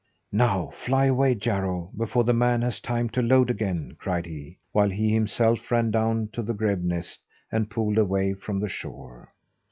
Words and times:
"Now 0.31 0.73
fly 0.83 1.05
away, 1.05 1.35
Jarro, 1.35 1.91
before 1.95 2.23
the 2.23 2.33
man 2.33 2.63
has 2.63 2.79
time 2.79 3.07
to 3.09 3.21
load 3.21 3.51
again!" 3.51 3.97
cried 3.99 4.25
he, 4.25 4.57
while 4.71 4.89
he 4.89 5.13
himself 5.13 5.69
ran 5.69 5.91
down 5.91 6.29
to 6.33 6.41
the 6.41 6.53
grebe 6.55 6.83
nest 6.83 7.19
and 7.51 7.69
poled 7.69 7.99
away 7.99 8.33
from 8.33 8.61
the 8.61 8.67
shore. 8.67 9.31